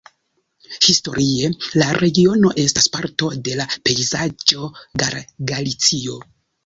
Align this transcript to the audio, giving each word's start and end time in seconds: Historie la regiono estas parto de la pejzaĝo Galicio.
Historie 0.85 1.51
la 1.81 1.89
regiono 1.97 2.51
estas 2.63 2.89
parto 2.95 3.29
de 3.49 3.53
la 3.61 3.67
pejzaĝo 3.91 4.71
Galicio. 5.53 6.17